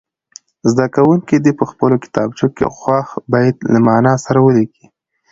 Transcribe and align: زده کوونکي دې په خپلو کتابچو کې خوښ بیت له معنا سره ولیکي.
زده 0.71 0.85
کوونکي 0.95 1.35
دې 1.37 1.51
په 1.59 1.63
خپلو 1.71 1.95
کتابچو 2.03 2.47
کې 2.55 2.65
خوښ 2.77 3.07
بیت 3.31 3.57
له 3.73 3.79
معنا 3.87 4.13
سره 4.25 4.39
ولیکي. 4.41 4.85